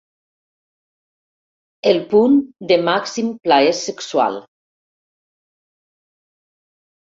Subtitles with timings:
[1.91, 2.39] El punt
[2.73, 4.41] de màxim plaer sexual.